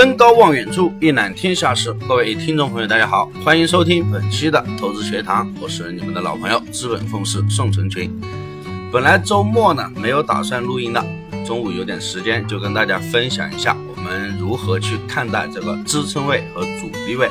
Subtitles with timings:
[0.00, 1.92] 登高望远处，一览天下事。
[2.08, 8.10] 各位听众朋友，大家好，欢迎收听本期的投资学堂，我是你们的老朋友资本风师宋成群。
[8.90, 11.04] 本来周末呢没有打算录音的，
[11.44, 17.28] 中午有点时间，就跟大家分享一下我们如何去看待这个支撑位和阻力位。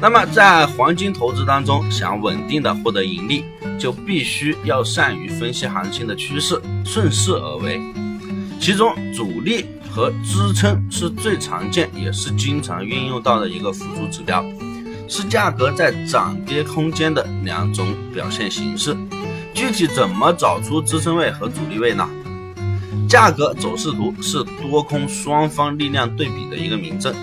[0.00, 3.44] 那么在黄金投资当中，想稳定的获得盈利，
[3.76, 7.80] 就必须要善于分析行情的趋势，顺势而为。
[8.60, 9.66] 其中阻力。
[9.96, 14.44] 和支撑是最常见也是经常运用到的一个辅助指标，
[15.08, 18.94] 是价格在涨跌空间的两种表现形式。
[19.54, 22.06] 具体怎么找出支撑位和阻力位呢？
[23.08, 27.14] 价格走势图是多空双方力量对比的一个明证，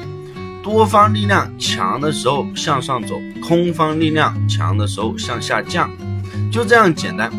[0.64, 5.92] 多方力量强的时候向上走，空方力量强的时候向下降，
[6.52, 7.32] 就这样简单。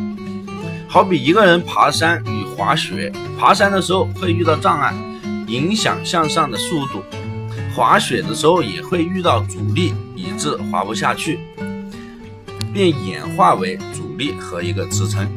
[0.86, 4.94] 好比一个人爬山与滑雪，爬山的时候会遇到障碍。
[5.46, 7.02] 影响向上的速度，
[7.74, 11.38] 滑雪的时候也会遇到阻力，以致滑不下去，
[12.72, 15.28] 便演化为阻力和一个支撑。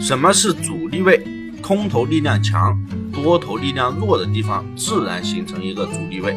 [0.00, 1.22] 什么是阻力位？
[1.62, 2.78] 空头力量强，
[3.10, 6.36] 多头力量弱的地方，自然形成一个阻力位。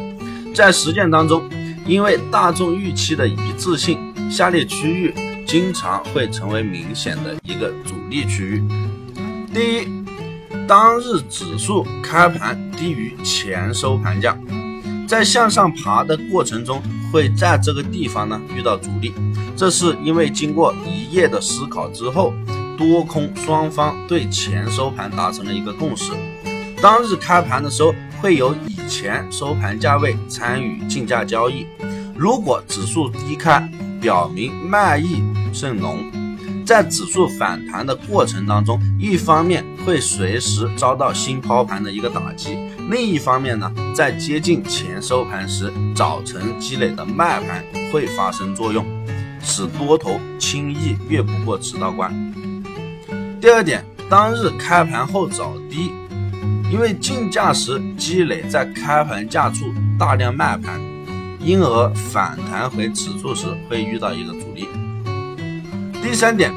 [0.54, 1.42] 在实践当中，
[1.86, 3.98] 因为大众预期的一致性，
[4.30, 5.14] 下列区域
[5.46, 8.62] 经常会成为明显的一个阻力区域。
[9.52, 9.97] 第一。
[10.68, 14.36] 当日指数开盘低于前收盘价，
[15.08, 19.14] 在向上爬的过程中，会在这个地方呢遇到阻力。
[19.56, 22.34] 这是因为经过一夜的思考之后，
[22.76, 26.12] 多空双方对前收盘达成了一个共识。
[26.82, 31.66] 当日开盘的时候，会有以前收盘价位参与竞价交易。
[32.14, 33.66] 如果指数低开，
[34.02, 36.04] 表明卖意甚浓。
[36.68, 42.58] 在指数反弹的过程当中，一方面会随时遭到新抛盘的一个打击，
[42.90, 48.84] 另一方面呢，在接近前收盘时，早晨积累的卖盘会发生作用，
[49.40, 52.12] 使多头轻易越不过此道关。
[53.40, 55.90] 第二点，当日开盘后找低，
[56.70, 60.78] 因为竞价时积累在开盘价处大量卖盘，
[61.40, 64.68] 因而反弹回此处时会遇到一个阻力。
[66.10, 66.50] 第三点，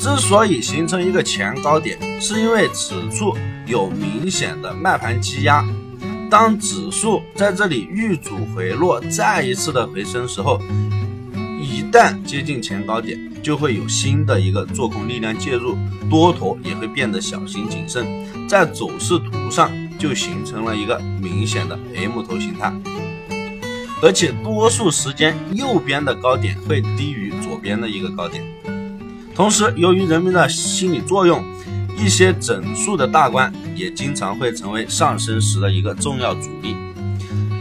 [0.00, 5.64] 之所以形成一个前高点，是因为此处有明显的卖盘积压。
[6.28, 10.60] 当指数在这里遇阻回落，再一次的回升时候，
[11.60, 15.78] 一旦接近前高点，就会有新的一个做空力量介入，
[16.10, 18.04] 多头也会变得小心谨慎，
[18.48, 22.74] 在走势图上就形成了一个明显的 M 头形态，
[24.02, 28.44] 而且多数时间右边的高点会低于左边的一个高点。
[29.36, 31.44] 同时，由于人们的心理作用，
[31.94, 36.74] 一些整数的大关也经常会成为上升时的一个重要阻力。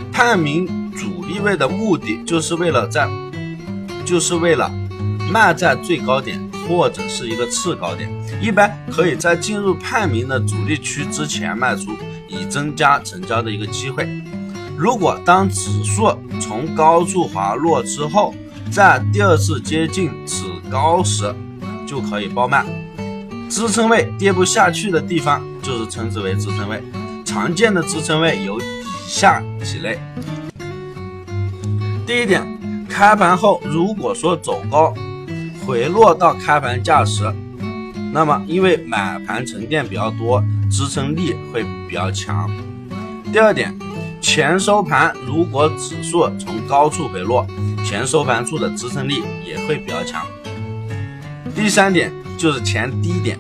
[0.09, 3.09] 判明主力位的目的，就是为了在，
[4.06, 4.72] 就是为了
[5.30, 8.09] 卖在最高点或者是一个次高点，
[8.42, 11.92] 一般可以在进入判明的主力区之前卖出，
[12.30, 14.07] 以增加成交的一个机会。
[14.78, 18.34] 如果当指数从高处滑落之后，
[18.72, 21.36] 在第二次接近此高时，
[21.85, 22.66] 就可以爆卖，
[23.50, 26.81] 支撑位跌不下去的地方就是称之为支撑位。
[27.23, 28.63] 常见的支撑位有以
[29.07, 30.00] 下几类。
[32.06, 32.41] 第一点，
[32.88, 34.94] 开盘后如果说走高，
[35.66, 37.24] 回落到开盘价时，
[38.13, 42.50] 那么因为买盘沉淀比较多，支撑力会比较强。
[43.34, 43.78] 第二点，
[44.22, 47.45] 前收盘如果指数从高处回落，
[47.84, 50.25] 前收盘处的支撑力也会比较强。
[51.56, 53.40] 第三点就是前低点，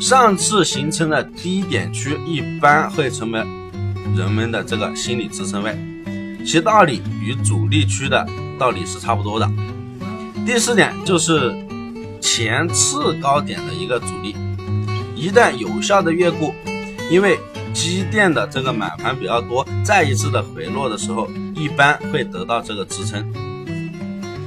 [0.00, 3.38] 上次形成的低点区一般会成为
[4.16, 5.76] 人们的这个心理支撑位，
[6.44, 8.26] 其道理与主力区的
[8.58, 9.48] 道理是差不多的。
[10.46, 11.54] 第四点就是
[12.20, 14.34] 前次高点的一个阻力，
[15.14, 16.54] 一旦有效的越过，
[17.10, 17.38] 因为
[17.74, 23.30] 积电的这个买盘比较多，再一次的回落的时候，一般会得到这个支撑。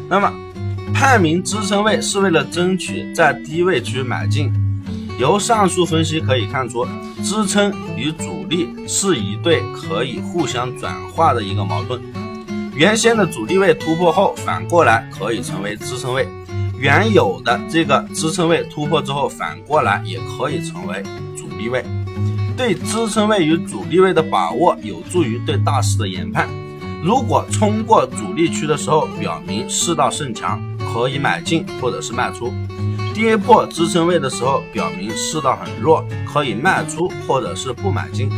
[0.09, 0.33] 那么。
[0.93, 4.51] 判明支撑位是为了争取在低位区买进。
[5.17, 6.85] 由上述分析可以看出，
[7.23, 12.01] 支撑与阻力是一对可以互相转化的一个矛盾。
[12.73, 16.23] 原先的阻力位突破后，反过来可以成为支撑位；
[16.77, 21.03] 原有的这个支撑位突破之后，反过来也可以成为
[21.35, 21.83] 阻力位。
[22.55, 26.47] 对支撑位与阻力位的把握，有助于对大势的研判。
[27.03, 30.61] 如果冲过阻力区的时候，表明势道甚强。
[30.93, 32.53] 可以买进或者是卖出，
[33.13, 38.29] 跌破支撑位的时候，表明势道很弱，可以卖出或者是不买进。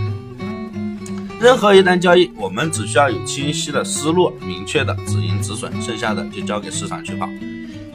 [1.40, 7.28] 任何一单交易，我们只需要有清晰的思路、明确的止盈止损，剩下的就交给市场去跑。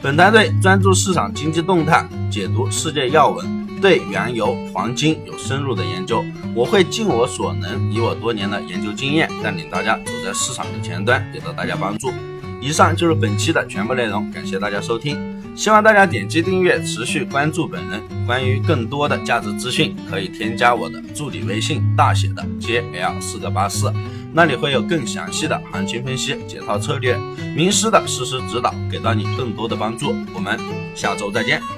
[0.01, 6.23] 本团队专注市场经济动态，解读世界要闻，对原油、黄金有深入的研究。
[6.53, 12.11] 我会尽我所能，以我多年的研究经验，带领大家走在市场的前端，给到大家帮助。
[12.61, 15.17] 以上就是本期的全部内容，感谢大家收听。
[15.55, 18.01] 希望大家点击订阅，持续关注本人。
[18.25, 23.91] 关于更多的价值资讯，可以添加我的助理微信，大写的 JL 四个八四，
[24.33, 27.17] 那里会有更详细的行情分析、解套策略、
[27.55, 30.13] 名师的实时指导，给到你更多的帮助。
[30.33, 30.59] 我们
[30.93, 31.76] 下周再见。